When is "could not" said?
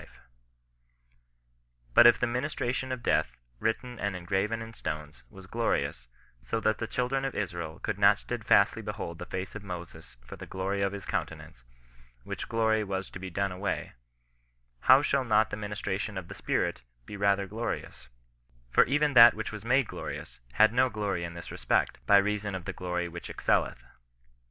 7.77-8.17